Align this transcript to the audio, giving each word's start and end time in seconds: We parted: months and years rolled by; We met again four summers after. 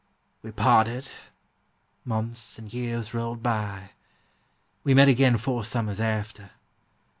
We 0.41 0.49
parted: 0.49 1.09
months 2.05 2.57
and 2.57 2.73
years 2.73 3.13
rolled 3.13 3.43
by; 3.43 3.91
We 4.83 4.95
met 4.95 5.07
again 5.09 5.37
four 5.37 5.63
summers 5.63 5.99
after. 5.99 6.49